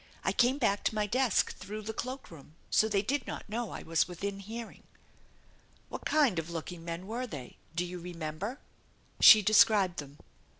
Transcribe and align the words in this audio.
I 0.23 0.31
came 0.31 0.57
back 0.57 0.83
to 0.85 0.95
my 0.95 1.05
desk 1.05 1.53
through 1.55 1.83
the 1.83 1.93
cloak 1.93 2.31
room, 2.31 2.55
so 2.71 2.89
they 2.89 3.03
did 3.03 3.27
not 3.27 3.47
know 3.47 3.69
I 3.69 3.83
was 3.83 4.07
within 4.07 4.39
hearing." 4.39 4.81
"What 5.89 6.05
kind 6.07 6.39
of 6.39 6.49
looking 6.49 6.83
men 6.83 7.05
were 7.05 7.27
they? 7.27 7.57
Do 7.75 7.85
you 7.85 7.99
remember?" 7.99 8.59
She 9.19 9.43
described 9.43 9.99
them. 9.99 10.17